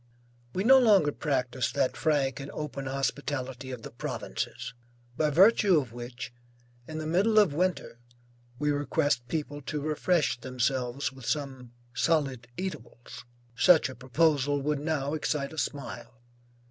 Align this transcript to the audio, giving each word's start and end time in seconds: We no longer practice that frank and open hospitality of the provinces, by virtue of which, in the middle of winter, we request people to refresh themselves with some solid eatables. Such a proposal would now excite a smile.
We 0.55 0.63
no 0.63 0.79
longer 0.79 1.11
practice 1.11 1.71
that 1.73 1.95
frank 1.95 2.39
and 2.39 2.49
open 2.55 2.87
hospitality 2.87 3.69
of 3.69 3.83
the 3.83 3.91
provinces, 3.91 4.73
by 5.15 5.29
virtue 5.29 5.79
of 5.79 5.93
which, 5.93 6.33
in 6.87 6.97
the 6.97 7.05
middle 7.05 7.37
of 7.37 7.53
winter, 7.53 7.99
we 8.57 8.71
request 8.71 9.27
people 9.27 9.61
to 9.61 9.79
refresh 9.79 10.39
themselves 10.39 11.11
with 11.13 11.27
some 11.27 11.73
solid 11.93 12.47
eatables. 12.57 13.25
Such 13.55 13.89
a 13.89 13.95
proposal 13.95 14.59
would 14.63 14.79
now 14.79 15.13
excite 15.13 15.53
a 15.53 15.59
smile. 15.59 16.19